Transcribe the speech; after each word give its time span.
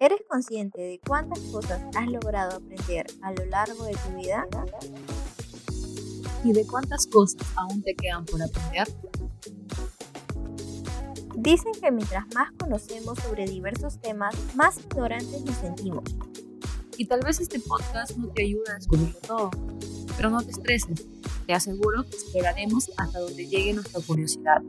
¿Eres 0.00 0.20
consciente 0.28 0.80
de 0.80 1.00
cuántas 1.06 1.40
cosas 1.40 1.82
has 1.96 2.06
logrado 2.06 2.58
aprender 2.58 3.06
a 3.22 3.32
lo 3.32 3.44
largo 3.46 3.84
de 3.84 3.92
tu 3.94 4.16
vida? 4.16 4.46
¿Y 6.44 6.52
de 6.52 6.64
cuántas 6.66 7.06
cosas 7.06 7.42
aún 7.56 7.82
te 7.82 7.94
quedan 7.96 8.24
por 8.24 8.40
aprender? 8.40 8.86
Dicen 11.36 11.72
que 11.80 11.90
mientras 11.90 12.26
más 12.34 12.52
conocemos 12.58 13.18
sobre 13.18 13.46
diversos 13.46 14.00
temas, 14.00 14.34
más 14.54 14.78
ignorantes 14.78 15.44
nos 15.44 15.56
sentimos. 15.56 16.04
Y 16.96 17.06
tal 17.06 17.20
vez 17.20 17.40
este 17.40 17.60
podcast 17.60 18.16
no 18.16 18.28
te 18.28 18.42
ayude 18.42 18.70
a 18.70 18.74
descubrir 18.74 19.14
todo, 19.26 19.50
pero 20.16 20.30
no 20.30 20.42
te 20.42 20.50
estreses. 20.50 21.06
Te 21.46 21.54
aseguro 21.54 22.04
que 22.04 22.16
esperaremos 22.16 22.90
hasta 22.96 23.18
donde 23.18 23.46
llegue 23.46 23.72
nuestra 23.72 24.00
curiosidad. 24.00 24.62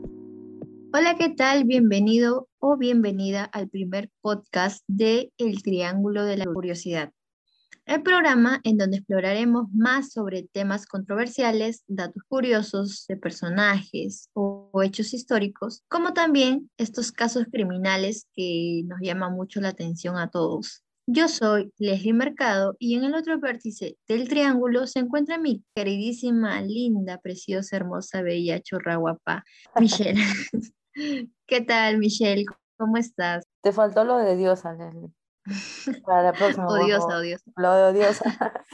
Hola, 0.92 1.16
¿qué 1.16 1.28
tal? 1.28 1.62
Bienvenido 1.62 2.48
o 2.58 2.76
bienvenida 2.76 3.44
al 3.44 3.68
primer 3.68 4.10
podcast 4.22 4.82
de 4.88 5.32
El 5.38 5.62
Triángulo 5.62 6.24
de 6.24 6.36
la 6.36 6.46
Curiosidad. 6.46 7.12
El 7.86 8.02
programa 8.02 8.60
en 8.64 8.76
donde 8.76 8.96
exploraremos 8.96 9.68
más 9.72 10.10
sobre 10.10 10.48
temas 10.52 10.86
controversiales, 10.86 11.84
datos 11.86 12.24
curiosos 12.26 13.04
de 13.06 13.16
personajes 13.16 14.30
o, 14.32 14.68
hechos 14.82 15.14
históricos, 15.14 15.84
como 15.86 16.12
también 16.12 16.68
estos 16.76 17.12
casos 17.12 17.44
criminales 17.52 18.26
que 18.34 18.82
nos 18.86 18.98
llaman 19.00 19.34
mucho 19.34 19.60
la 19.60 19.68
atención 19.68 20.16
a 20.18 20.28
todos. 20.28 20.82
Yo 21.06 21.28
soy 21.28 21.72
Leslie 21.78 22.12
Mercado 22.14 22.74
y 22.80 22.96
en 22.96 23.04
el 23.04 23.14
otro 23.14 23.38
vértice 23.38 23.96
del 24.08 24.28
triángulo 24.28 24.88
se 24.88 24.98
encuentra 24.98 25.38
mi 25.38 25.62
queridísima, 25.72 26.60
linda, 26.62 27.18
preciosa, 27.18 27.76
hermosa, 27.76 28.22
bella, 28.22 28.60
chorra, 28.60 28.96
guapa, 28.96 29.44
Michelle. 29.78 30.20
¿Qué 31.46 31.60
tal, 31.60 31.98
Michelle? 31.98 32.44
¿Cómo 32.76 32.96
estás? 32.96 33.44
Te 33.62 33.72
faltó 33.72 34.04
lo 34.04 34.16
de 34.16 34.36
diosa, 34.36 34.72
Leslie. 34.72 35.12
Para 36.04 36.22
la 36.22 36.32
próxima. 36.32 36.66
odiosa, 36.66 37.18
odiosa. 37.18 37.44
Lo 37.56 37.74
de 37.74 37.82
odiosa. 37.84 38.24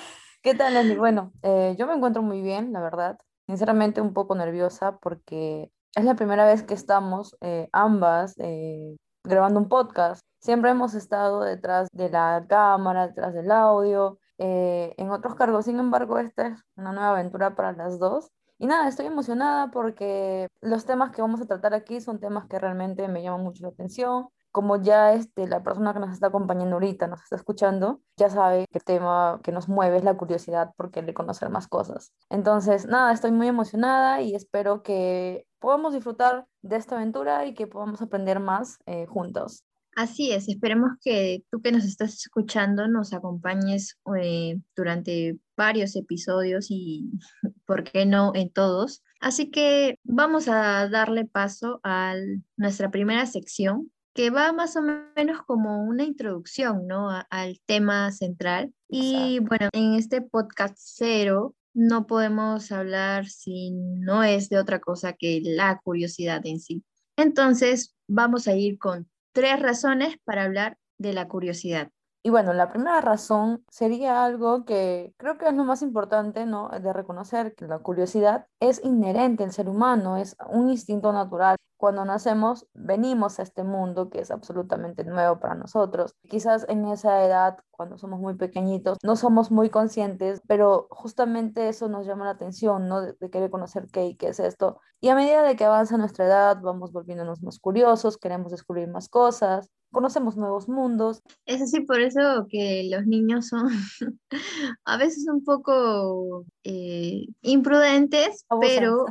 ¿Qué 0.42 0.54
tal, 0.54 0.74
Leslie? 0.74 0.96
Bueno, 0.96 1.32
eh, 1.42 1.74
yo 1.78 1.86
me 1.86 1.94
encuentro 1.94 2.22
muy 2.22 2.40
bien, 2.40 2.72
la 2.72 2.80
verdad. 2.80 3.18
Sinceramente, 3.46 4.00
un 4.00 4.12
poco 4.14 4.34
nerviosa 4.34 4.98
porque 4.98 5.70
es 5.94 6.04
la 6.04 6.14
primera 6.14 6.46
vez 6.46 6.62
que 6.62 6.74
estamos 6.74 7.36
eh, 7.40 7.68
ambas 7.72 8.34
eh, 8.38 8.96
grabando 9.24 9.60
un 9.60 9.68
podcast. 9.68 10.22
Siempre 10.40 10.70
hemos 10.70 10.94
estado 10.94 11.42
detrás 11.42 11.88
de 11.92 12.10
la 12.10 12.44
cámara, 12.48 13.08
detrás 13.08 13.34
del 13.34 13.50
audio, 13.50 14.18
eh, 14.38 14.94
en 14.96 15.10
otros 15.10 15.34
cargos. 15.34 15.64
Sin 15.64 15.78
embargo, 15.78 16.18
esta 16.18 16.48
es 16.48 16.62
una 16.76 16.92
nueva 16.92 17.10
aventura 17.10 17.54
para 17.54 17.72
las 17.72 17.98
dos. 17.98 18.30
Y 18.58 18.66
nada, 18.66 18.88
estoy 18.88 19.06
emocionada 19.06 19.70
porque 19.70 20.48
los 20.62 20.86
temas 20.86 21.10
que 21.10 21.20
vamos 21.20 21.40
a 21.40 21.46
tratar 21.46 21.74
aquí 21.74 22.00
son 22.00 22.18
temas 22.20 22.46
que 22.46 22.58
realmente 22.58 23.06
me 23.08 23.22
llaman 23.22 23.42
mucho 23.42 23.62
la 23.62 23.68
atención. 23.68 24.28
Como 24.50 24.82
ya 24.82 25.12
este, 25.12 25.46
la 25.46 25.62
persona 25.62 25.92
que 25.92 26.00
nos 26.00 26.12
está 26.12 26.28
acompañando 26.28 26.76
ahorita 26.76 27.06
nos 27.06 27.22
está 27.22 27.36
escuchando, 27.36 28.00
ya 28.16 28.30
sabe 28.30 28.64
que 28.72 28.78
el 28.78 28.84
tema 28.84 29.40
que 29.42 29.52
nos 29.52 29.68
mueve 29.68 29.98
es 29.98 30.04
la 30.04 30.16
curiosidad 30.16 30.72
porque 30.78 31.02
le 31.02 31.12
conocer 31.12 31.50
más 31.50 31.68
cosas. 31.68 32.12
Entonces, 32.30 32.86
nada, 32.86 33.12
estoy 33.12 33.32
muy 33.32 33.48
emocionada 33.48 34.22
y 34.22 34.34
espero 34.34 34.82
que 34.82 35.46
podamos 35.58 35.92
disfrutar 35.92 36.46
de 36.62 36.76
esta 36.76 36.96
aventura 36.96 37.44
y 37.44 37.52
que 37.52 37.66
podamos 37.66 38.00
aprender 38.00 38.40
más 38.40 38.78
eh, 38.86 39.04
juntos. 39.04 39.62
Así 39.94 40.30
es, 40.30 40.48
esperemos 40.48 40.92
que 41.02 41.42
tú 41.50 41.60
que 41.60 41.72
nos 41.72 41.84
estás 41.84 42.14
escuchando 42.14 42.86
nos 42.86 43.12
acompañes 43.12 43.98
eh, 44.18 44.60
durante 44.74 45.38
varios 45.56 45.96
episodios 45.96 46.66
y, 46.70 47.10
¿por 47.66 47.84
qué 47.84 48.06
no, 48.06 48.32
en 48.34 48.50
todos? 48.50 49.02
Así 49.20 49.50
que 49.50 49.98
vamos 50.04 50.48
a 50.48 50.88
darle 50.88 51.24
paso 51.24 51.80
a 51.82 52.14
nuestra 52.56 52.90
primera 52.90 53.26
sección, 53.26 53.90
que 54.14 54.30
va 54.30 54.52
más 54.52 54.76
o 54.76 54.82
menos 55.16 55.42
como 55.46 55.84
una 55.84 56.04
introducción, 56.04 56.86
¿no? 56.86 57.10
al 57.30 57.60
tema 57.66 58.12
central. 58.12 58.72
Y 58.88 59.40
bueno, 59.40 59.68
en 59.72 59.94
este 59.94 60.22
podcast 60.22 60.76
cero 60.78 61.54
no 61.74 62.06
podemos 62.06 62.72
hablar 62.72 63.26
si 63.26 63.70
no 63.70 64.24
es 64.24 64.48
de 64.48 64.58
otra 64.58 64.80
cosa 64.80 65.12
que 65.12 65.42
la 65.44 65.78
curiosidad 65.84 66.40
en 66.46 66.60
sí. 66.60 66.82
Entonces, 67.16 67.94
vamos 68.08 68.48
a 68.48 68.54
ir 68.54 68.78
con 68.78 69.08
tres 69.32 69.60
razones 69.60 70.16
para 70.24 70.44
hablar 70.44 70.78
de 70.96 71.12
la 71.12 71.28
curiosidad. 71.28 71.90
Y 72.26 72.30
bueno, 72.30 72.52
la 72.52 72.68
primera 72.68 73.00
razón 73.00 73.64
sería 73.70 74.24
algo 74.24 74.64
que 74.64 75.14
creo 75.16 75.38
que 75.38 75.46
es 75.46 75.54
lo 75.54 75.62
más 75.62 75.80
importante, 75.82 76.44
¿no? 76.44 76.68
De 76.70 76.92
reconocer 76.92 77.54
que 77.54 77.68
la 77.68 77.78
curiosidad 77.78 78.48
es 78.58 78.84
inherente 78.84 79.44
al 79.44 79.52
ser 79.52 79.68
humano, 79.68 80.16
es 80.16 80.36
un 80.50 80.68
instinto 80.68 81.12
natural 81.12 81.56
cuando 81.76 82.04
nacemos, 82.04 82.66
venimos 82.74 83.38
a 83.38 83.42
este 83.42 83.62
mundo 83.62 84.08
que 84.10 84.20
es 84.20 84.30
absolutamente 84.30 85.04
nuevo 85.04 85.38
para 85.38 85.54
nosotros. 85.54 86.14
Quizás 86.28 86.66
en 86.68 86.86
esa 86.86 87.24
edad, 87.24 87.58
cuando 87.70 87.98
somos 87.98 88.18
muy 88.18 88.34
pequeñitos, 88.34 88.98
no 89.02 89.16
somos 89.16 89.50
muy 89.50 89.70
conscientes, 89.70 90.40
pero 90.48 90.88
justamente 90.90 91.68
eso 91.68 91.88
nos 91.88 92.06
llama 92.06 92.24
la 92.24 92.32
atención, 92.32 92.88
¿no? 92.88 93.02
De, 93.02 93.14
querer 93.30 93.50
conocer 93.50 93.86
qué 93.92 94.06
y 94.06 94.16
qué 94.16 94.28
es 94.28 94.40
esto. 94.40 94.80
Y 95.00 95.10
a 95.10 95.14
medida 95.14 95.42
de 95.42 95.56
que 95.56 95.64
avanza 95.64 95.98
nuestra 95.98 96.24
edad, 96.24 96.58
vamos 96.62 96.92
volviéndonos 96.92 97.42
más 97.42 97.58
curiosos, 97.58 98.16
queremos 98.18 98.50
descubrir 98.52 98.88
más 98.88 99.08
cosas, 99.08 99.70
conocemos 99.90 100.36
nuevos 100.36 100.68
mundos. 100.68 101.22
Es 101.46 101.62
así, 101.62 101.80
por 101.80 102.00
eso 102.00 102.46
que 102.48 102.88
los 102.90 103.06
niños 103.06 103.48
son 103.48 103.68
a 104.84 104.96
veces 104.96 105.26
un 105.28 105.44
poco 105.44 106.44
eh, 106.64 107.26
imprudentes, 107.42 108.44
pero... 108.60 109.06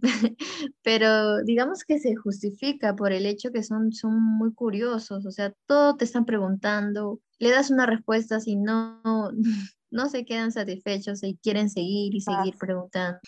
pero 0.82 1.42
digamos 1.44 1.84
que 1.84 2.00
se 2.00 2.16
justifica 2.16 2.96
por 2.96 3.12
el 3.12 3.26
hecho 3.26 3.52
que 3.52 3.62
son, 3.62 3.92
son 3.92 4.20
muy 4.20 4.52
curiosos, 4.52 5.24
o 5.24 5.30
sea, 5.30 5.54
todo 5.66 5.96
te 5.96 6.04
están 6.04 6.24
preguntando, 6.24 7.20
le 7.44 7.50
das 7.50 7.70
una 7.70 7.84
respuesta 7.84 8.40
si 8.40 8.56
no, 8.56 9.02
no 9.90 10.08
se 10.08 10.24
quedan 10.24 10.50
satisfechos 10.50 11.22
y 11.22 11.36
quieren 11.36 11.68
seguir 11.68 12.14
y 12.14 12.20
seguir 12.22 12.56
preguntando. 12.58 13.18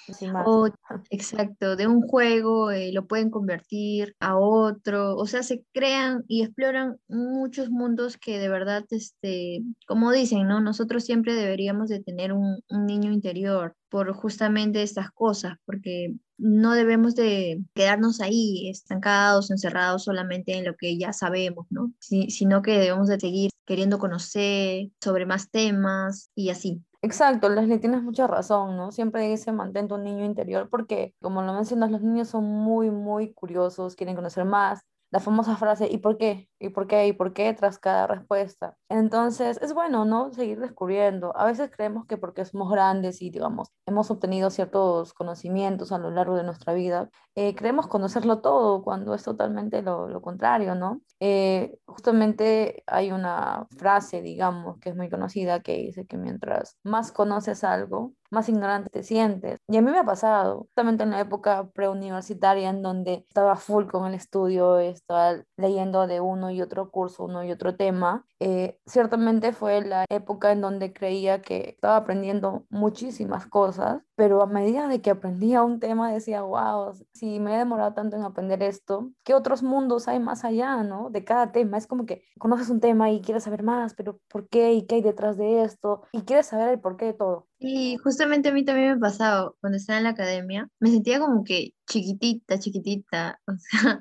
O, 0.47 0.69
exacto, 1.11 1.77
de 1.77 1.87
un 1.87 2.01
juego 2.01 2.71
eh, 2.71 2.93
lo 2.93 3.07
pueden 3.07 3.31
convertir 3.31 4.17
a 4.19 4.37
otro, 4.39 5.17
o 5.17 5.27
sea, 5.27 5.43
se 5.43 5.65
crean 5.73 6.25
y 6.29 6.43
exploran 6.43 6.97
muchos 7.09 7.71
mundos 7.71 8.17
que 8.17 8.39
de 8.39 8.49
verdad, 8.49 8.85
este, 8.91 9.63
como 9.87 10.11
dicen, 10.13 10.49
¿no? 10.49 10.61
Nosotros 10.61 11.05
siempre 11.05 11.35
deberíamos 11.35 11.91
de 11.91 12.03
tener 12.03 12.33
un, 12.33 12.59
un 12.71 12.87
niño 12.87 13.13
interior 13.13 13.77
por 13.91 14.13
justamente 14.15 14.83
estas 14.83 15.11
cosas, 15.13 15.59
porque 15.67 16.17
no 16.39 16.73
debemos 16.73 17.15
de 17.15 17.63
quedarnos 17.75 18.21
ahí 18.21 18.69
estancados, 18.69 19.51
encerrados 19.51 20.05
solamente 20.05 20.57
en 20.57 20.65
lo 20.65 20.75
que 20.75 20.99
ya 20.99 21.13
sabemos, 21.13 21.67
¿no? 21.71 21.93
sino 22.01 22.63
que 22.63 22.73
debemos 22.73 23.09
de 23.09 23.21
seguir 23.21 23.51
queriendo 23.67 23.99
conocer 23.99 24.89
sobre 25.01 25.27
más 25.27 25.51
temas 25.51 26.31
y 26.35 26.51
así. 26.51 26.83
Exacto, 27.03 27.49
Leslie, 27.49 27.79
tienes 27.79 28.03
mucha 28.03 28.27
razón, 28.27 28.77
¿no? 28.77 28.91
Siempre 28.91 29.29
dice 29.29 29.53
mantén 29.53 29.87
tu 29.89 29.99
niño 29.99 30.25
interior 30.25 30.69
porque, 30.71 31.15
como 31.21 31.43
lo 31.43 31.53
mencionas, 31.53 31.91
los 31.91 32.01
niños 32.01 32.29
son 32.29 32.45
muy, 32.45 32.91
muy 32.91 33.33
curiosos, 33.33 33.95
quieren 33.95 34.17
conocer 34.17 34.45
más, 34.45 34.81
la 35.11 35.21
famosa 35.21 35.57
frase 35.57 35.89
¿y 35.91 35.99
por 35.99 36.19
qué? 36.19 36.49
¿y 36.59 36.71
por 36.71 36.87
qué? 36.87 37.07
¿y 37.07 37.13
por 37.13 37.33
qué? 37.33 37.53
tras 37.55 37.79
cada 37.79 38.07
respuesta. 38.07 38.77
Entonces, 38.89 39.59
es 39.63 39.73
bueno, 39.75 40.05
¿no? 40.05 40.33
Seguir 40.33 40.61
descubriendo. 40.61 41.37
A 41.37 41.47
veces 41.47 41.71
creemos 41.71 42.07
que 42.07 42.17
porque 42.17 42.45
somos 42.45 42.71
grandes 42.71 43.23
y, 43.23 43.31
digamos, 43.31 43.69
hemos 43.87 44.11
obtenido 44.11 44.51
ciertos 44.51 45.15
conocimientos 45.15 45.93
a 45.93 45.99
lo 45.99 46.11
largo 46.11 46.37
de 46.37 46.45
nuestra 46.45 46.73
vida, 46.75 47.09
eh, 47.35 47.55
creemos 47.55 47.87
conocerlo 47.87 48.41
todo 48.41 48.83
cuando 48.83 49.15
es 49.15 49.23
totalmente 49.23 49.83
lo, 49.83 50.09
lo 50.09 50.21
contrario, 50.23 50.75
¿no? 50.75 51.01
Eh, 51.21 51.79
justamente 51.87 52.83
hay 52.87 53.13
una 53.13 53.67
frase, 53.77 54.23
digamos, 54.23 54.79
que 54.79 54.91
es 54.91 54.97
muy 54.97 55.09
conocida 55.09 55.61
que 55.61 55.77
dice 55.79 56.07
que 56.07 56.17
mientras 56.17 56.77
más 56.83 57.13
conoces 57.13 57.65
algo, 57.65 58.13
más 58.31 58.49
ignorante 58.49 58.91
te 58.91 59.03
sientes. 59.03 59.59
Y 59.69 59.77
a 59.77 59.83
mí 59.83 59.91
me 59.91 59.99
ha 59.99 60.05
pasado, 60.05 60.61
justamente 60.61 61.03
en 61.05 61.11
la 61.11 61.21
época 61.21 61.69
preuniversitaria 61.75 62.71
en 62.71 62.83
donde 62.83 63.25
estaba 63.29 63.57
full 63.57 63.87
con 63.87 64.07
el 64.07 64.15
estudio, 64.15 64.79
estaba 64.79 65.37
leyendo 65.57 66.07
de 66.07 66.21
uno 66.21 66.51
y 66.51 66.63
otro 66.63 66.91
curso, 66.91 67.25
uno 67.25 67.45
y 67.45 67.53
otro 67.53 67.77
tema, 67.77 68.27
eh, 68.39 68.79
ciertamente 68.87 69.53
fue 69.53 69.81
la 69.83 70.05
época 70.11 70.53
en 70.53 70.61
donde 70.61 70.93
creía 70.93 71.41
que 71.41 71.71
estaba 71.71 71.97
aprendiendo 71.97 72.67
muchísimas 72.69 73.47
cosas, 73.47 74.03
pero 74.15 74.43
a 74.43 74.47
medida 74.47 74.89
de 74.89 75.01
que 75.01 75.11
aprendía 75.11 75.63
un 75.63 75.81
tema 75.81 76.13
decía, 76.13 76.43
wow, 76.43 76.93
si 77.15 77.41
me 77.41 77.55
he 77.55 77.59
demorado 77.59 77.95
tanto 77.95 78.17
en 78.17 78.23
aprender 78.23 78.63
esto, 78.63 79.11
¿qué 79.25 79.35
otros 79.35 79.63
mundos 79.63 80.09
hay 80.09 80.21
más 80.21 80.45
allá, 80.45 80.83
no? 80.83 81.11
De 81.11 81.25
cada 81.25 81.53
tema. 81.53 81.79
Es 81.79 81.87
como 81.87 82.07
que 82.07 82.23
conoces 82.39 82.69
un 82.71 82.81
tema 82.81 83.11
y 83.11 83.21
quieres 83.23 83.45
saber 83.45 83.63
más, 83.63 83.95
pero 83.95 84.19
¿por 84.29 84.49
qué? 84.49 84.75
¿Y 84.75 84.87
qué 84.87 84.97
hay 84.97 85.03
detrás 85.03 85.37
de 85.37 85.63
esto? 85.63 86.03
Y 86.13 86.23
quieres 86.23 86.47
saber 86.47 86.69
el 86.69 86.81
porqué 86.81 87.07
de 87.07 87.15
todo. 87.15 87.47
Y 87.59 87.97
justamente 87.99 88.51
a 88.51 88.53
mí 88.53 88.65
también 88.65 88.95
me 88.95 88.99
pasaba 89.01 89.53
cuando 89.61 89.79
estaba 89.79 89.99
en 89.99 90.05
la 90.05 90.11
academia, 90.11 90.69
me 90.79 90.91
sentía 90.91 91.19
como 91.21 91.43
que 91.45 91.73
chiquitita, 91.87 92.59
chiquitita, 92.59 93.41
o 93.47 93.53
sea, 93.57 94.01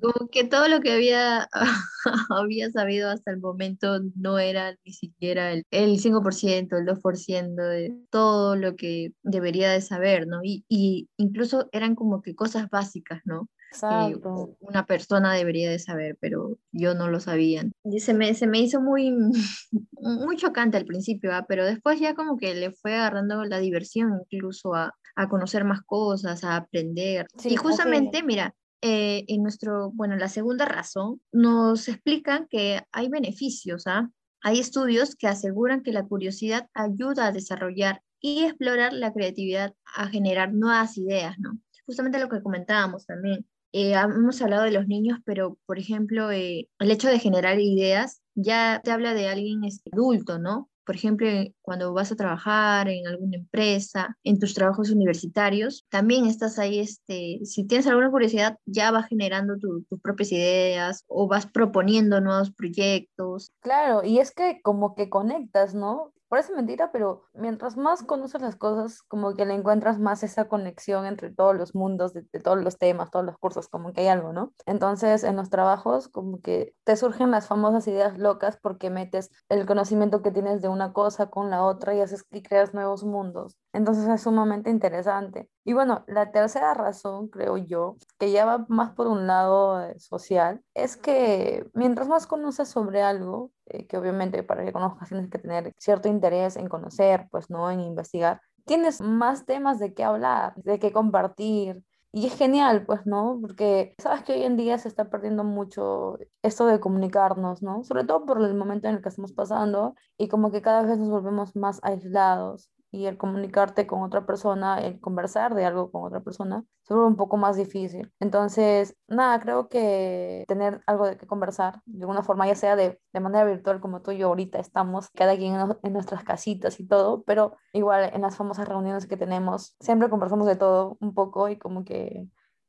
como 0.00 0.28
que 0.30 0.44
todo 0.44 0.68
lo 0.68 0.80
que 0.80 0.92
había, 0.92 1.48
había 2.30 2.70
sabido 2.70 3.10
hasta 3.10 3.30
el 3.30 3.40
momento 3.40 4.00
no 4.16 4.38
era 4.38 4.76
ni 4.84 4.92
siquiera 4.92 5.52
el, 5.52 5.64
el 5.70 5.98
5%, 6.00 6.76
el 6.78 6.86
2% 6.86 7.62
de 7.62 7.96
todo 8.10 8.56
lo 8.56 8.76
que 8.76 9.12
debería 9.22 9.70
de 9.70 9.80
saber, 9.80 10.26
¿no? 10.26 10.40
Y, 10.42 10.64
y 10.68 11.08
incluso 11.16 11.68
eran 11.72 11.94
como 11.94 12.22
que 12.22 12.34
cosas 12.34 12.68
básicas, 12.70 13.20
¿no? 13.24 13.48
Exacto. 13.70 14.56
una 14.60 14.86
persona 14.86 15.34
debería 15.34 15.70
de 15.70 15.78
saber, 15.78 16.16
pero 16.20 16.58
yo 16.72 16.94
no 16.94 17.08
lo 17.08 17.20
sabía. 17.20 17.64
Y 17.84 18.00
se 18.00 18.14
me, 18.14 18.34
se 18.34 18.46
me 18.46 18.60
hizo 18.60 18.80
muy, 18.80 19.12
muy 20.00 20.36
chocante 20.36 20.76
al 20.76 20.84
principio, 20.84 21.34
¿ah? 21.34 21.44
pero 21.48 21.64
después 21.64 22.00
ya 22.00 22.14
como 22.14 22.36
que 22.36 22.54
le 22.54 22.70
fue 22.70 22.94
agarrando 22.94 23.44
la 23.44 23.58
diversión 23.58 24.22
incluso 24.30 24.74
a, 24.74 24.94
a 25.16 25.28
conocer 25.28 25.64
más 25.64 25.82
cosas, 25.82 26.44
a 26.44 26.56
aprender. 26.56 27.26
Sí, 27.36 27.50
y 27.50 27.56
justamente, 27.56 28.22
mira, 28.22 28.54
eh, 28.80 29.24
en 29.26 29.42
nuestro, 29.42 29.90
bueno, 29.90 30.16
la 30.16 30.28
segunda 30.28 30.64
razón 30.64 31.20
nos 31.32 31.88
explican 31.88 32.46
que 32.48 32.82
hay 32.92 33.08
beneficios, 33.08 33.88
¿ah? 33.88 34.08
Hay 34.40 34.60
estudios 34.60 35.16
que 35.16 35.26
aseguran 35.26 35.82
que 35.82 35.92
la 35.92 36.04
curiosidad 36.04 36.68
ayuda 36.74 37.26
a 37.26 37.32
desarrollar 37.32 38.02
y 38.20 38.44
explorar 38.44 38.92
la 38.92 39.12
creatividad, 39.12 39.74
a 39.96 40.06
generar 40.06 40.52
nuevas 40.52 40.96
ideas, 40.96 41.36
¿no? 41.40 41.58
Justamente 41.86 42.20
lo 42.20 42.28
que 42.28 42.42
comentábamos 42.42 43.04
también. 43.04 43.44
Eh, 43.72 43.92
hemos 43.94 44.40
hablado 44.42 44.64
de 44.64 44.70
los 44.72 44.86
niños, 44.86 45.18
pero 45.24 45.58
por 45.66 45.78
ejemplo, 45.78 46.30
eh, 46.30 46.68
el 46.78 46.90
hecho 46.90 47.08
de 47.08 47.18
generar 47.18 47.60
ideas 47.60 48.20
ya 48.34 48.80
te 48.82 48.90
habla 48.90 49.14
de 49.14 49.28
alguien 49.28 49.64
este, 49.64 49.90
adulto, 49.92 50.38
¿no? 50.38 50.70
Por 50.86 50.94
ejemplo, 50.94 51.28
eh, 51.28 51.54
cuando 51.60 51.92
vas 51.92 52.10
a 52.12 52.16
trabajar 52.16 52.88
en 52.88 53.06
alguna 53.06 53.36
empresa, 53.36 54.16
en 54.24 54.38
tus 54.38 54.54
trabajos 54.54 54.90
universitarios, 54.90 55.84
también 55.90 56.24
estás 56.24 56.58
ahí, 56.58 56.78
este, 56.78 57.40
si 57.44 57.64
tienes 57.64 57.86
alguna 57.86 58.10
curiosidad, 58.10 58.56
ya 58.64 58.90
vas 58.90 59.06
generando 59.06 59.58
tu- 59.58 59.82
tus 59.90 60.00
propias 60.00 60.32
ideas 60.32 61.04
o 61.06 61.28
vas 61.28 61.46
proponiendo 61.46 62.22
nuevos 62.22 62.50
proyectos. 62.52 63.52
Claro, 63.60 64.02
y 64.02 64.18
es 64.18 64.30
que 64.32 64.60
como 64.62 64.94
que 64.94 65.10
conectas, 65.10 65.74
¿no? 65.74 66.14
Parece 66.28 66.54
mentira, 66.54 66.92
pero 66.92 67.24
mientras 67.32 67.78
más 67.78 68.02
conoces 68.02 68.42
las 68.42 68.54
cosas, 68.56 69.02
como 69.02 69.34
que 69.34 69.46
le 69.46 69.54
encuentras 69.54 69.98
más 69.98 70.22
esa 70.22 70.46
conexión 70.46 71.06
entre 71.06 71.30
todos 71.30 71.56
los 71.56 71.74
mundos, 71.74 72.12
de, 72.12 72.22
de 72.30 72.40
todos 72.40 72.62
los 72.62 72.76
temas, 72.76 73.10
todos 73.10 73.24
los 73.24 73.38
cursos, 73.38 73.68
como 73.68 73.94
que 73.94 74.02
hay 74.02 74.08
algo, 74.08 74.34
¿no? 74.34 74.52
Entonces, 74.66 75.24
en 75.24 75.36
los 75.36 75.48
trabajos, 75.48 76.08
como 76.08 76.40
que 76.42 76.74
te 76.84 76.96
surgen 76.96 77.30
las 77.30 77.46
famosas 77.48 77.88
ideas 77.88 78.18
locas 78.18 78.58
porque 78.60 78.90
metes 78.90 79.30
el 79.48 79.64
conocimiento 79.64 80.20
que 80.20 80.30
tienes 80.30 80.60
de 80.60 80.68
una 80.68 80.92
cosa 80.92 81.30
con 81.30 81.48
la 81.48 81.64
otra 81.64 81.94
y 81.94 82.00
haces 82.00 82.26
y 82.30 82.42
creas 82.42 82.74
nuevos 82.74 83.04
mundos. 83.04 83.56
Entonces, 83.72 84.06
es 84.06 84.20
sumamente 84.22 84.68
interesante. 84.68 85.48
Y 85.68 85.74
bueno, 85.74 86.02
la 86.06 86.32
tercera 86.32 86.72
razón, 86.72 87.28
creo 87.28 87.58
yo, 87.58 87.98
que 88.18 88.32
ya 88.32 88.46
va 88.46 88.64
más 88.70 88.92
por 88.92 89.06
un 89.06 89.26
lado 89.26 89.82
eh, 89.82 90.00
social, 90.00 90.62
es 90.72 90.96
que 90.96 91.66
mientras 91.74 92.08
más 92.08 92.26
conoces 92.26 92.70
sobre 92.70 93.02
algo, 93.02 93.52
eh, 93.66 93.86
que 93.86 93.98
obviamente 93.98 94.42
para 94.42 94.64
que 94.64 94.72
conozcas 94.72 95.10
tienes 95.10 95.28
que 95.28 95.38
tener 95.38 95.74
cierto 95.76 96.08
interés 96.08 96.56
en 96.56 96.70
conocer, 96.70 97.28
pues 97.30 97.50
no 97.50 97.70
en 97.70 97.80
investigar, 97.80 98.40
tienes 98.64 99.02
más 99.02 99.44
temas 99.44 99.78
de 99.78 99.92
qué 99.92 100.04
hablar, 100.04 100.54
de 100.56 100.78
qué 100.78 100.90
compartir. 100.90 101.84
Y 102.12 102.26
es 102.28 102.34
genial, 102.38 102.86
pues, 102.86 103.04
¿no? 103.04 103.38
Porque 103.38 103.94
sabes 103.98 104.22
que 104.22 104.32
hoy 104.32 104.44
en 104.44 104.56
día 104.56 104.78
se 104.78 104.88
está 104.88 105.10
perdiendo 105.10 105.44
mucho 105.44 106.16
esto 106.42 106.64
de 106.64 106.80
comunicarnos, 106.80 107.62
¿no? 107.62 107.84
Sobre 107.84 108.04
todo 108.04 108.24
por 108.24 108.40
el 108.40 108.54
momento 108.54 108.88
en 108.88 108.94
el 108.94 109.02
que 109.02 109.10
estamos 109.10 109.34
pasando 109.34 109.94
y 110.16 110.28
como 110.28 110.50
que 110.50 110.62
cada 110.62 110.80
vez 110.80 110.96
nos 110.96 111.10
volvemos 111.10 111.54
más 111.56 111.78
aislados 111.82 112.70
y 112.90 113.06
el 113.06 113.18
comunicarte 113.18 113.86
con 113.86 114.02
otra 114.02 114.26
persona, 114.26 114.80
el 114.80 115.00
conversar 115.00 115.54
de 115.54 115.64
algo 115.64 115.90
con 115.90 116.04
otra 116.04 116.20
persona, 116.20 116.64
se 116.82 116.94
un 116.94 117.16
poco 117.16 117.36
más 117.36 117.56
difícil. 117.56 118.12
Entonces, 118.18 118.96
nada, 119.08 119.38
creo 119.40 119.68
que 119.68 120.44
tener 120.48 120.82
algo 120.86 121.06
de 121.06 121.18
qué 121.18 121.26
conversar, 121.26 121.82
de 121.84 122.02
alguna 122.02 122.22
forma, 122.22 122.46
ya 122.46 122.54
sea 122.54 122.76
de, 122.76 123.00
de 123.12 123.20
manera 123.20 123.44
virtual 123.44 123.80
como 123.80 124.00
tú 124.00 124.12
y 124.12 124.18
yo 124.18 124.28
ahorita 124.28 124.58
estamos, 124.58 125.10
cada 125.10 125.36
quien 125.36 125.54
en, 125.54 125.76
en 125.82 125.92
nuestras 125.92 126.24
casitas 126.24 126.80
y 126.80 126.86
todo, 126.86 127.22
pero 127.24 127.56
igual 127.72 128.10
en 128.14 128.22
las 128.22 128.36
famosas 128.36 128.68
reuniones 128.68 129.06
que 129.06 129.16
tenemos, 129.16 129.76
siempre 129.80 130.08
conversamos 130.08 130.46
de 130.46 130.56
todo 130.56 130.96
un 131.00 131.14
poco 131.14 131.48
y 131.48 131.58
como 131.58 131.84
que 131.84 132.26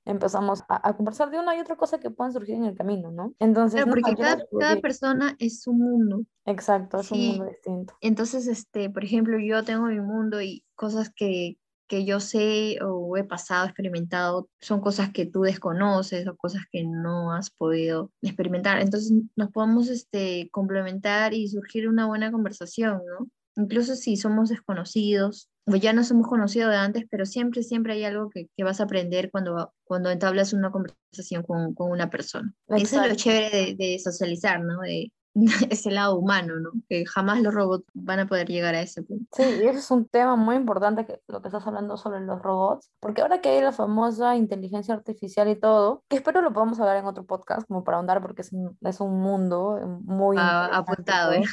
empezamos 0.09 0.63
a, 0.69 0.88
a 0.89 0.95
conversar 0.95 1.29
de 1.31 1.39
una 1.39 1.56
y 1.56 1.59
otra 1.59 1.75
cosa 1.75 2.00
que 2.00 2.09
puedan 2.11 2.33
surgir 2.33 2.56
en 2.56 2.65
el 2.65 2.75
camino, 2.75 3.11
¿no? 3.11 3.33
Entonces, 3.39 3.83
Claro, 3.83 3.91
porque 3.91 4.11
yo 4.11 4.17
cada, 4.17 4.38
cada 4.59 4.81
persona 4.81 5.35
es 5.39 5.65
un 5.67 5.79
mundo. 5.79 6.21
exacto, 6.45 7.00
es 7.00 7.11
un 7.11 7.19
mundo 7.19 7.44
Sí, 7.45 7.50
distinto. 7.51 7.94
entonces, 8.01 8.47
este, 8.47 8.89
por 8.89 9.03
ejemplo, 9.03 9.38
yo 9.39 9.63
tengo 9.63 9.85
mi 9.85 10.00
mundo 10.00 10.41
y 10.41 10.63
cosas 10.75 11.11
que, 11.15 11.57
que 11.88 12.06
yo 12.06 12.19
sé 12.19 12.77
o 12.85 13.17
he 13.17 13.23
pasado, 13.23 13.65
experimentado, 13.65 14.50
son 14.61 14.79
cosas 14.81 15.11
que 15.11 15.25
tú 15.25 15.41
desconoces 15.41 16.27
o 16.27 16.35
cosas 16.38 16.63
que 16.71 16.83
no 16.85 17.31
has 17.33 17.50
podido 17.50 18.11
experimentar. 18.21 18.79
Entonces, 18.81 19.11
nos 19.35 19.51
podemos, 19.51 19.89
este, 19.89 20.50
complementar 20.51 21.33
y 21.33 21.47
surgir 21.47 21.88
una 21.89 22.06
buena 22.07 22.31
conversación, 22.31 23.01
¿no? 23.06 23.27
Incluso 23.56 23.95
si 23.95 24.15
somos 24.17 24.50
desconocidos 24.50 25.50
ya 25.77 25.94
no 25.94 26.04
somos 26.04 26.27
conocidos 26.27 26.71
de 26.71 26.77
antes, 26.77 27.06
pero 27.10 27.25
siempre, 27.25 27.63
siempre 27.63 27.94
hay 27.94 28.06
algo 28.06 28.30
que, 28.30 28.48
que 28.56 28.63
vas 28.63 28.80
a 28.80 28.83
aprender 28.83 29.30
cuando, 29.31 29.74
cuando 29.83 30.10
entablas 30.10 30.54
una 30.54 30.71
conversación 30.71 31.44
con, 31.44 31.74
con 31.74 31.92
una 31.92 32.10
persona. 32.10 32.54
Eso 32.68 32.77
es 32.77 32.92
lo 32.94 32.98
Exacto. 33.00 33.16
chévere 33.16 33.50
de, 33.50 33.75
de 33.75 34.00
socializar, 34.00 34.62
¿no? 34.62 34.80
De, 34.81 35.12
ese 35.69 35.92
lado 35.92 36.18
humano, 36.18 36.60
¿no? 36.60 36.71
Que 36.88 37.06
jamás 37.06 37.42
los 37.42 37.54
robots 37.54 37.86
van 37.94 38.19
a 38.19 38.27
poder 38.27 38.48
llegar 38.48 38.75
a 38.75 38.81
ese 38.81 39.04
punto. 39.04 39.25
Sí, 39.36 39.44
y 39.44 39.68
ese 39.68 39.80
es 39.80 39.92
un 39.92 40.07
tema 40.07 40.36
muy 40.36 40.56
importante 40.56 41.06
que 41.06 41.21
lo 41.27 41.42
que 41.42 41.48
estás 41.48 41.66
hablando 41.68 41.98
sobre 41.98 42.21
los 42.21 42.42
robots, 42.42 42.89
porque 43.00 43.21
ahora 43.21 43.42
que 43.42 43.50
hay 43.50 43.62
la 43.62 43.71
famosa 43.71 44.36
inteligencia 44.36 44.94
artificial 44.94 45.48
y 45.48 45.56
todo, 45.56 46.04
que 46.10 46.18
espero 46.18 46.42
lo 46.42 46.54
podamos 46.54 46.80
hablar 46.80 46.98
en 46.98 47.06
otro 47.06 47.25
podcast 47.25 47.68
como 47.68 47.83
para 47.83 47.98
ahondar 47.98 48.21
porque 48.21 48.42
es 48.42 48.51
un, 48.51 48.77
es 48.81 49.00
un 49.00 49.19
mundo 49.19 49.77
eh, 49.77 49.86
muy 49.86 50.36
Ah, 50.39 50.69
apuntado, 50.74 51.33
¿eh? 51.33 51.44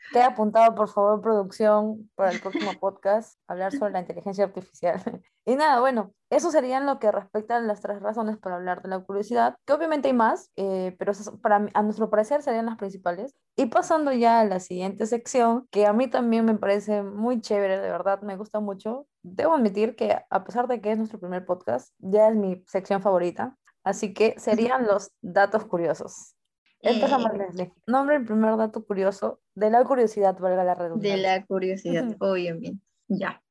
Todo. 0.00 0.12
Queda 0.12 0.26
apuntado, 0.28 0.74
por 0.74 0.88
favor, 0.88 1.20
producción, 1.20 2.10
para 2.14 2.30
el 2.32 2.40
próximo 2.40 2.72
podcast, 2.80 3.38
hablar 3.46 3.72
sobre 3.72 3.92
la 3.92 4.00
inteligencia 4.00 4.44
artificial. 4.44 5.00
Y 5.46 5.56
nada, 5.56 5.80
bueno, 5.80 6.12
eso 6.28 6.50
serían 6.50 6.86
lo 6.86 7.00
que 7.00 7.10
respecta 7.10 7.56
a 7.56 7.60
las 7.60 7.80
tres 7.80 8.00
razones 8.00 8.38
para 8.38 8.56
hablar 8.56 8.82
de 8.82 8.88
la 8.88 9.00
curiosidad, 9.00 9.56
que 9.64 9.72
obviamente 9.72 10.08
hay 10.08 10.14
más, 10.14 10.50
eh, 10.56 10.94
pero 10.98 11.12
para 11.42 11.66
a 11.72 11.82
nuestro 11.82 12.10
parecer 12.10 12.42
serían 12.42 12.66
las 12.66 12.76
principales. 12.76 13.34
Y 13.56 13.66
pasando 13.66 14.12
ya 14.12 14.40
a 14.40 14.44
la 14.44 14.60
siguiente 14.60 15.06
sección, 15.06 15.66
que 15.70 15.86
a 15.86 15.92
mí 15.92 16.08
también 16.08 16.44
me 16.44 16.54
parece 16.54 17.02
muy 17.02 17.40
chévere, 17.40 17.80
de 17.80 17.90
verdad, 17.90 18.20
me 18.20 18.36
gusta 18.36 18.60
mucho. 18.60 19.06
Debo 19.22 19.54
admitir 19.54 19.96
que 19.96 20.18
a 20.28 20.44
pesar 20.44 20.68
de 20.68 20.80
que 20.80 20.92
es 20.92 20.98
nuestro 20.98 21.18
primer 21.18 21.44
podcast, 21.44 21.92
ya 21.98 22.28
es 22.28 22.36
mi 22.36 22.62
sección 22.66 23.02
favorita. 23.02 23.56
Así 23.82 24.12
que 24.14 24.38
serían 24.38 24.86
los 24.86 25.10
datos 25.20 25.64
curiosos. 25.64 26.36
Empezamos, 26.82 27.30
Eh, 27.34 27.38
Leslie. 27.38 27.72
Nombre 27.86 28.16
el 28.16 28.24
primer 28.24 28.56
dato 28.56 28.84
curioso 28.84 29.40
de 29.54 29.70
la 29.70 29.84
curiosidad, 29.84 30.38
valga 30.38 30.64
la 30.64 30.74
de 30.74 30.82
redundancia. 30.82 31.16
la 31.16 31.44
curiosidad, 31.46 32.08
Ujú. 32.08 32.16
obviamente. 32.20 32.78
Ya. 33.08 33.42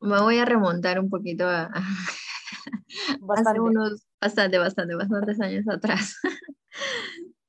Me 0.00 0.20
voy 0.20 0.38
a 0.38 0.44
remontar 0.44 0.98
un 1.00 1.10
poquito 1.10 1.46
a, 1.46 1.64
a- 1.64 1.70
hace 3.08 3.18
Bastante. 3.20 3.60
unos, 3.60 4.06
bastante, 4.20 4.58
bastante, 4.58 4.94
bastantes 4.94 5.40
años 5.40 5.68
atrás. 5.68 6.16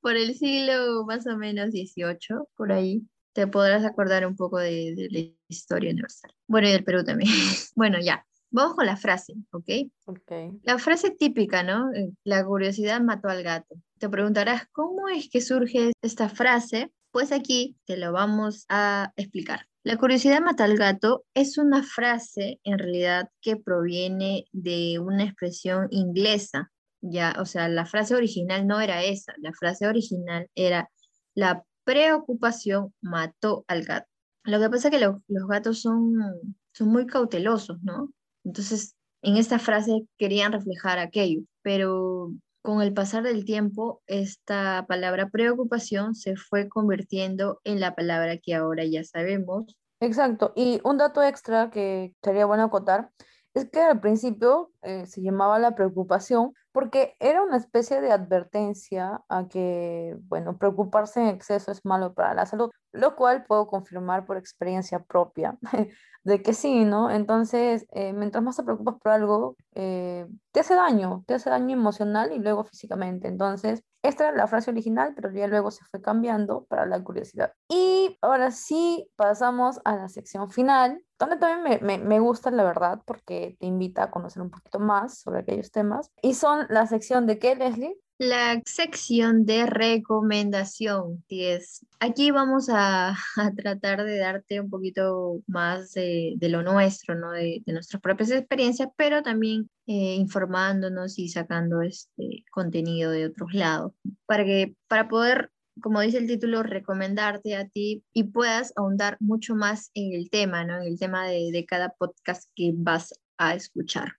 Por 0.02 0.16
el 0.16 0.34
siglo 0.36 1.06
más 1.06 1.28
o 1.28 1.38
menos 1.38 1.72
18, 1.72 2.48
por 2.56 2.72
ahí. 2.72 3.04
Te 3.34 3.48
podrás 3.48 3.84
acordar 3.86 4.26
un 4.26 4.36
poco 4.36 4.58
de, 4.58 4.96
de 4.96 5.08
la 5.12 5.20
historia 5.50 5.92
universal. 5.92 6.32
Bueno, 6.48 6.68
y 6.68 6.72
del 6.72 6.84
Perú 6.84 7.04
también. 7.04 7.30
Bueno, 7.76 8.00
ya. 8.02 8.26
Vamos 8.52 8.76
con 8.76 8.86
la 8.88 8.98
frase, 8.98 9.36
¿ok? 9.52 9.70
Ok. 10.06 10.32
La 10.64 10.80
frase 10.80 11.12
típica, 11.12 11.62
¿no? 11.64 11.94
Eh, 11.94 12.12
La 12.24 12.44
curiosidad 12.46 13.00
mató 13.02 13.28
al 13.28 13.44
gato. 13.44 13.76
Te 14.00 14.10
preguntarás, 14.10 14.64
¿cómo 14.72 15.10
es 15.10 15.30
que 15.30 15.42
surge 15.42 15.92
esta 16.02 16.30
frase? 16.30 16.92
Pues 17.12 17.32
aquí 17.32 17.76
te 17.86 17.98
lo 17.98 18.12
vamos 18.14 18.66
a 18.70 19.12
explicar. 19.18 19.66
La 19.84 19.98
curiosidad 19.98 20.42
mata 20.42 20.64
al 20.64 20.78
gato 20.78 21.26
es 21.34 21.58
una 21.58 21.84
frase 21.84 22.60
en 22.64 22.80
realidad 22.80 23.30
que 23.42 23.58
proviene 23.58 24.46
de 24.54 25.00
una 25.00 25.24
expresión 25.26 25.88
inglesa. 25.92 26.72
Ya, 27.02 27.36
o 27.40 27.46
sea, 27.46 27.68
la 27.68 27.86
frase 27.86 28.16
original 28.16 28.68
no 28.68 28.80
era 28.80 29.04
esa. 29.04 29.34
La 29.38 29.52
frase 29.54 29.88
original 29.88 30.48
era 30.56 30.90
la 31.34 31.64
preocupación 31.84 32.94
mató 33.02 33.66
al 33.68 33.84
gato. 33.84 34.08
Lo 34.44 34.60
que 34.60 34.70
pasa 34.70 34.88
es 34.88 34.94
que 34.94 35.00
lo- 35.06 35.24
los 35.28 35.48
gatos 35.48 35.82
son, 35.82 36.56
son 36.74 36.88
muy 36.90 37.06
cautelosos, 37.06 37.82
¿no? 37.82 38.12
Entonces, 38.46 38.96
en 39.22 39.36
esta 39.38 39.60
frase 39.60 40.06
querían 40.18 40.52
reflejar 40.54 41.00
aquello, 41.00 41.42
pero 41.62 42.32
con 42.70 42.84
el 42.84 42.94
pasar 42.94 43.24
del 43.24 43.46
tiempo, 43.46 44.04
esta 44.06 44.86
palabra 44.88 45.30
preocupación 45.30 46.14
se 46.14 46.36
fue 46.36 46.70
convirtiendo 46.70 47.60
en 47.64 47.80
la 47.80 47.96
palabra 47.96 48.38
que 48.38 48.54
ahora 48.54 48.86
ya 48.86 49.04
sabemos. 49.04 49.76
Exacto. 50.00 50.54
Y 50.56 50.80
un 50.84 51.00
dato 51.00 51.24
extra 51.24 51.72
que 51.72 52.14
sería 52.22 52.46
bueno 52.46 52.66
acotar 52.66 53.10
es 53.56 53.72
que 53.72 53.82
al 53.82 54.00
principio 54.00 54.72
eh, 54.84 55.08
se 55.08 55.24
llamaba 55.24 55.58
la 55.58 55.74
preocupación 55.74 56.54
porque 56.72 57.16
era 57.20 57.42
una 57.42 57.58
especie 57.58 58.02
de 58.02 58.12
advertencia 58.12 59.22
a 59.30 59.48
que, 59.48 60.16
bueno, 60.24 60.58
preocuparse 60.58 61.22
en 61.22 61.28
exceso 61.28 61.72
es 61.72 61.86
malo 61.86 62.14
para 62.14 62.34
la 62.34 62.46
salud, 62.46 62.72
lo 62.92 63.16
cual 63.16 63.46
puedo 63.46 63.68
confirmar 63.68 64.26
por 64.26 64.38
experiencia 64.38 65.00
propia. 65.04 65.58
de 66.24 66.42
que 66.42 66.54
sí, 66.54 66.86
¿no? 66.86 67.10
Entonces, 67.10 67.86
eh, 67.92 68.14
mientras 68.14 68.44
más 68.44 68.58
te 68.58 68.64
preocupas 68.64 68.96
por 69.02 69.12
algo, 69.12 69.56
eh, 69.74 70.28
te 70.52 70.60
hace 70.60 70.76
daño, 70.76 71.24
te 71.28 71.36
hace 71.36 71.50
daño 71.50 71.74
emocional 71.74 72.32
y 72.34 72.40
luego 72.40 72.66
físicamente. 72.66 73.28
Entonces, 73.28 73.84
esta 74.02 74.28
era 74.28 74.38
la 74.38 74.48
frase 74.48 74.72
original, 74.72 75.14
pero 75.16 75.32
ya 75.32 75.48
luego 75.48 75.72
se 75.72 75.84
fue 75.86 76.02
cambiando 76.02 76.66
para 76.66 76.86
la 76.86 77.04
curiosidad. 77.04 77.54
Y 77.70 78.18
ahora 78.22 78.52
sí, 78.52 79.10
pasamos 79.16 79.80
a 79.84 79.96
la 79.96 80.10
sección 80.10 80.52
final, 80.52 81.04
donde 81.18 81.38
también 81.38 81.82
me, 81.82 81.98
me, 81.98 82.20
gusta, 82.20 82.52
la 82.52 82.64
verdad, 82.64 83.02
porque 83.06 83.58
te 83.60 83.66
invita 83.66 84.04
a 84.04 84.12
conocer 84.12 84.42
un 84.42 84.52
poquito 84.52 84.80
más 84.80 85.20
sobre 85.20 85.40
aquellos 85.40 85.72
temas. 85.72 86.12
Y 86.22 86.34
son 86.34 86.59
la 86.70 86.88
sección 86.88 87.28
de 87.28 87.40
qué, 87.40 87.56
Leslie? 87.56 87.96
La 88.20 88.62
sección 88.66 89.46
de 89.46 89.66
recomendación, 89.66 91.24
es 91.30 91.86
Aquí 92.02 92.32
vamos 92.32 92.68
a, 92.74 93.16
tratar 93.56 94.04
de 94.04 94.18
darte 94.18 94.60
un 94.60 94.70
poquito 94.70 95.42
más 95.48 95.94
de, 95.94 96.38
lo 96.42 96.62
nuestro, 96.62 97.16
¿no? 97.16 97.32
De, 97.32 97.64
nuestras 97.68 98.02
propias 98.02 98.32
experiencias, 98.32 98.90
pero 98.98 99.24
también 99.24 99.70
eh, 99.88 100.16
informándonos 100.16 101.18
y 101.18 101.30
sacando 101.30 101.82
este 101.82 102.44
contenido 102.52 103.12
de 103.12 103.28
otros 103.28 103.54
lados, 103.54 103.94
para, 104.26 104.44
que, 104.44 104.76
para 104.90 105.08
poder, 105.08 105.52
como 105.82 106.02
dice 106.02 106.18
el 106.18 106.28
título, 106.28 106.62
recomendarte 106.62 107.56
a 107.56 107.70
ti 107.70 108.04
y 108.12 108.24
puedas 108.26 108.74
ahondar 108.76 109.16
mucho 109.22 109.56
más 109.56 109.92
en 109.94 110.14
el 110.14 110.30
tema, 110.30 110.66
¿no? 110.66 110.76
En 110.82 110.88
el 110.88 111.00
tema 111.00 111.26
de, 111.26 111.52
de 111.54 111.66
cada 111.66 111.94
podcast 111.98 112.50
que 112.54 112.74
vas 112.76 113.14
a 113.38 113.56
escuchar. 113.56 114.12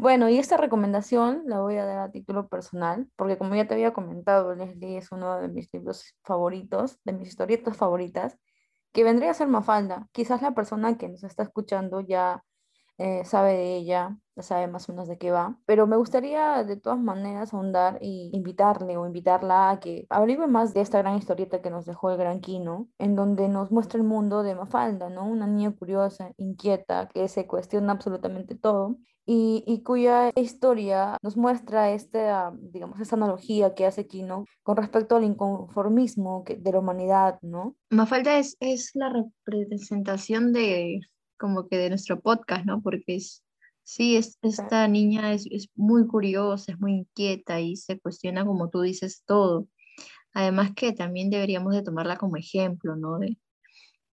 Bueno, 0.00 0.30
y 0.30 0.38
esta 0.38 0.56
recomendación 0.56 1.42
la 1.44 1.60
voy 1.60 1.76
a 1.76 1.84
dar 1.84 1.98
a 1.98 2.10
título 2.10 2.48
personal, 2.48 3.06
porque 3.16 3.36
como 3.36 3.54
ya 3.54 3.66
te 3.68 3.74
había 3.74 3.92
comentado, 3.92 4.54
Leslie 4.54 4.96
es 4.96 5.12
uno 5.12 5.38
de 5.38 5.48
mis 5.48 5.70
libros 5.74 6.14
favoritos, 6.24 6.98
de 7.04 7.12
mis 7.12 7.28
historietas 7.28 7.76
favoritas, 7.76 8.38
que 8.92 9.04
vendría 9.04 9.32
a 9.32 9.34
ser 9.34 9.48
Mafalda. 9.48 10.08
Quizás 10.12 10.40
la 10.40 10.54
persona 10.54 10.96
que 10.96 11.06
nos 11.10 11.22
está 11.22 11.42
escuchando 11.42 12.00
ya 12.00 12.42
eh, 12.96 13.26
sabe 13.26 13.52
de 13.52 13.76
ella, 13.76 14.16
sabe 14.38 14.68
más 14.68 14.88
o 14.88 14.92
menos 14.92 15.06
de 15.06 15.18
qué 15.18 15.32
va, 15.32 15.58
pero 15.66 15.86
me 15.86 15.98
gustaría 15.98 16.64
de 16.64 16.78
todas 16.78 16.98
maneras 16.98 17.52
ahondar 17.52 17.98
y 18.00 18.30
invitarle 18.32 18.96
o 18.96 19.06
invitarla 19.06 19.68
a 19.68 19.80
que 19.80 20.06
averigüe 20.08 20.46
más 20.46 20.72
de 20.72 20.80
esta 20.80 20.96
gran 21.00 21.18
historieta 21.18 21.60
que 21.60 21.68
nos 21.68 21.84
dejó 21.84 22.10
el 22.10 22.16
gran 22.16 22.40
Kino, 22.40 22.88
en 22.98 23.16
donde 23.16 23.48
nos 23.50 23.70
muestra 23.70 23.98
el 24.00 24.06
mundo 24.06 24.42
de 24.42 24.54
Mafalda, 24.54 25.10
¿no? 25.10 25.26
Una 25.26 25.46
niña 25.46 25.72
curiosa, 25.76 26.32
inquieta, 26.38 27.10
que 27.12 27.28
se 27.28 27.46
cuestiona 27.46 27.92
absolutamente 27.92 28.54
todo 28.54 28.96
y, 29.32 29.82
cuya 29.84 30.32
historia 30.34 31.16
nos 31.22 31.36
muestra 31.36 31.92
esta, 31.92 32.52
digamos, 32.58 32.98
esta 32.98 33.14
analogía 33.14 33.76
que 33.76 33.86
hace 33.86 34.08
Kino 34.08 34.44
con 34.64 34.76
respecto 34.76 35.14
al 35.14 35.22
inconformismo 35.22 36.42
de 36.48 36.72
la 36.72 36.80
humanidad, 36.80 37.38
¿no? 37.40 37.76
Mafalda 37.90 38.38
es, 38.38 38.56
es 38.58 38.90
la 38.94 39.12
representación 39.46 40.52
de, 40.52 40.98
como 41.38 41.68
que 41.68 41.78
de 41.78 41.90
nuestro 41.90 42.20
podcast, 42.20 42.64
¿no? 42.64 42.82
Porque 42.82 43.14
es, 43.14 43.44
sí, 43.84 44.16
es, 44.16 44.36
esta 44.42 44.88
niña 44.88 45.32
es, 45.32 45.46
es 45.52 45.68
muy 45.76 46.08
curiosa, 46.08 46.72
es 46.72 46.80
muy 46.80 46.94
inquieta 46.94 47.60
y 47.60 47.76
se 47.76 48.00
cuestiona, 48.00 48.44
como 48.44 48.68
tú 48.68 48.80
dices, 48.80 49.22
todo. 49.24 49.68
Además 50.34 50.72
que 50.74 50.92
también 50.92 51.30
deberíamos 51.30 51.72
de 51.72 51.82
tomarla 51.82 52.16
como 52.16 52.36
ejemplo, 52.36 52.96
¿no? 52.96 53.20
De, 53.20 53.38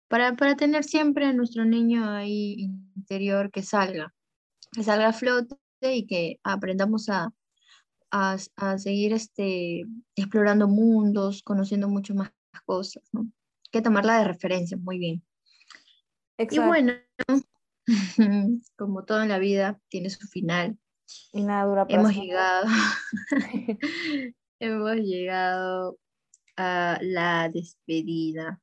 para, 0.09 0.35
para 0.35 0.57
tener 0.57 0.83
siempre 0.83 1.27
a 1.27 1.33
nuestro 1.33 1.65
niño 1.65 2.11
ahí 2.11 2.69
interior 2.97 3.53
que 3.53 3.63
salga 3.63 4.13
que 4.75 4.83
salga 4.83 5.09
a 5.09 5.13
flote 5.13 5.57
y 5.83 6.07
que 6.07 6.41
aprendamos 6.43 7.09
a, 7.09 7.33
a, 8.11 8.37
a, 8.57 8.79
seguir 8.79 9.13
este, 9.13 9.85
explorando 10.17 10.69
mundos, 10.69 11.43
conociendo 11.43 11.89
mucho 11.89 12.15
más 12.15 12.33
cosas, 12.65 13.03
¿no? 13.13 13.31
que 13.75 13.83
tomarla 13.83 14.19
de 14.19 14.25
referencia, 14.25 14.77
muy 14.77 14.99
bien. 14.99 15.25
Y 16.39 16.59
bueno, 16.61 16.93
como 18.77 19.05
todo 19.05 19.23
en 19.23 19.29
la 19.29 19.39
vida, 19.39 19.81
tiene 19.89 20.11
su 20.11 20.29
final. 20.29 20.79
Y 21.33 21.43
nada 21.43 21.65
dura 21.65 21.87
Hemos 21.89 22.15
llegado, 22.15 22.67
hemos 24.61 24.97
llegado 24.97 25.99
a 26.57 26.99
la 27.03 27.49
despedida. 27.49 28.61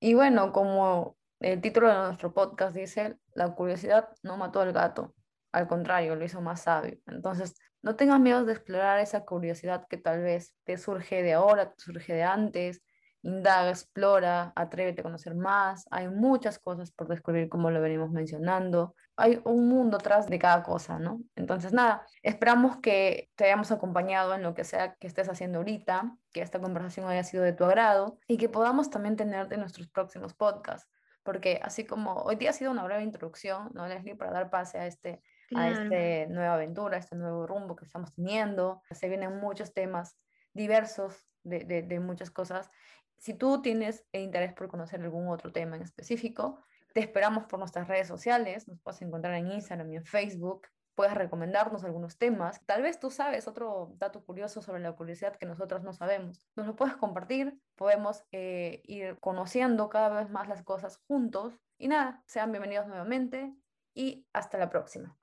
Y 0.00 0.14
bueno, 0.14 0.52
como 0.52 1.16
el 1.38 1.60
título 1.60 1.88
de 1.88 2.08
nuestro 2.08 2.34
podcast 2.34 2.74
dice, 2.74 3.16
la 3.32 3.54
curiosidad 3.54 4.08
no 4.24 4.36
mató 4.36 4.60
al 4.60 4.72
gato, 4.72 5.14
al 5.56 5.68
contrario, 5.68 6.14
lo 6.16 6.24
hizo 6.24 6.42
más 6.42 6.62
sabio. 6.62 6.98
Entonces, 7.06 7.54
no 7.80 7.96
tengas 7.96 8.20
miedo 8.20 8.44
de 8.44 8.52
explorar 8.52 9.00
esa 9.00 9.24
curiosidad 9.24 9.86
que 9.88 9.96
tal 9.96 10.20
vez 10.22 10.54
te 10.64 10.76
surge 10.76 11.22
de 11.22 11.32
ahora, 11.32 11.70
te 11.72 11.82
surge 11.82 12.12
de 12.12 12.24
antes. 12.24 12.82
Indaga, 13.22 13.70
explora, 13.70 14.52
atrévete 14.54 15.00
a 15.00 15.04
conocer 15.04 15.34
más. 15.34 15.86
Hay 15.90 16.08
muchas 16.08 16.58
cosas 16.58 16.90
por 16.92 17.08
descubrir, 17.08 17.48
como 17.48 17.70
lo 17.70 17.80
venimos 17.80 18.10
mencionando. 18.10 18.94
Hay 19.16 19.40
un 19.44 19.66
mundo 19.66 19.96
atrás 19.96 20.28
de 20.28 20.38
cada 20.38 20.62
cosa, 20.62 20.98
¿no? 20.98 21.22
Entonces, 21.36 21.72
nada, 21.72 22.06
esperamos 22.22 22.76
que 22.76 23.30
te 23.34 23.44
hayamos 23.44 23.72
acompañado 23.72 24.34
en 24.34 24.42
lo 24.42 24.52
que 24.52 24.64
sea 24.64 24.94
que 24.96 25.06
estés 25.06 25.30
haciendo 25.30 25.58
ahorita, 25.58 26.18
que 26.32 26.42
esta 26.42 26.60
conversación 26.60 27.08
haya 27.08 27.24
sido 27.24 27.42
de 27.42 27.54
tu 27.54 27.64
agrado 27.64 28.18
y 28.28 28.36
que 28.36 28.50
podamos 28.50 28.90
también 28.90 29.16
tenerte 29.16 29.54
en 29.54 29.62
nuestros 29.62 29.88
próximos 29.88 30.34
podcasts 30.34 30.86
porque 31.26 31.60
así 31.60 31.84
como 31.84 32.14
hoy 32.22 32.36
día 32.36 32.50
ha 32.50 32.52
sido 32.52 32.70
una 32.70 32.84
breve 32.84 33.02
introducción, 33.02 33.70
¿no, 33.74 33.88
Leslie? 33.88 34.14
Para 34.14 34.30
dar 34.30 34.48
pase 34.48 34.78
a 34.78 34.86
este, 34.86 35.20
a 35.54 35.68
esta 35.68 36.32
nueva 36.32 36.54
aventura, 36.54 36.96
a 36.96 37.00
este 37.00 37.16
nuevo 37.16 37.46
rumbo 37.46 37.76
que 37.76 37.84
estamos 37.84 38.14
teniendo. 38.14 38.82
Se 38.90 39.08
vienen 39.08 39.38
muchos 39.38 39.72
temas 39.72 40.18
diversos 40.52 41.26
de, 41.42 41.60
de, 41.64 41.82
de 41.82 42.00
muchas 42.00 42.30
cosas. 42.30 42.70
Si 43.18 43.34
tú 43.34 43.62
tienes 43.62 44.04
interés 44.12 44.52
por 44.52 44.68
conocer 44.68 45.00
algún 45.00 45.28
otro 45.28 45.52
tema 45.52 45.76
en 45.76 45.82
específico, 45.82 46.60
te 46.92 47.00
esperamos 47.00 47.44
por 47.44 47.58
nuestras 47.58 47.88
redes 47.88 48.08
sociales. 48.08 48.68
Nos 48.68 48.80
puedes 48.80 49.02
encontrar 49.02 49.34
en 49.34 49.52
Instagram 49.52 49.92
y 49.92 49.96
en 49.96 50.04
Facebook 50.04 50.66
puedes 50.96 51.14
recomendarnos 51.14 51.84
algunos 51.84 52.18
temas. 52.18 52.64
Tal 52.66 52.82
vez 52.82 52.98
tú 52.98 53.10
sabes 53.10 53.46
otro 53.46 53.92
dato 53.98 54.24
curioso 54.24 54.62
sobre 54.62 54.80
la 54.80 54.92
curiosidad 54.92 55.36
que 55.36 55.46
nosotros 55.46 55.82
no 55.82 55.92
sabemos. 55.92 56.42
Nos 56.56 56.66
lo 56.66 56.74
puedes 56.74 56.96
compartir, 56.96 57.60
podemos 57.76 58.24
eh, 58.32 58.80
ir 58.84 59.18
conociendo 59.20 59.88
cada 59.88 60.08
vez 60.08 60.30
más 60.30 60.48
las 60.48 60.62
cosas 60.62 60.96
juntos. 61.06 61.60
Y 61.78 61.88
nada, 61.88 62.24
sean 62.26 62.50
bienvenidos 62.50 62.86
nuevamente 62.88 63.54
y 63.94 64.26
hasta 64.32 64.58
la 64.58 64.70
próxima. 64.70 65.16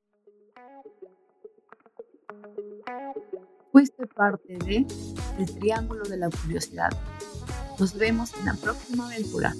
Fuiste 3.83 4.07
parte 4.07 4.57
de 4.59 4.87
El 5.37 5.55
Triángulo 5.59 6.05
de 6.05 6.15
la 6.15 6.29
Curiosidad. 6.29 6.89
Nos 7.77 7.93
vemos 7.95 8.33
en 8.39 8.45
la 8.45 8.53
próxima 8.53 9.07
aventura. 9.07 9.53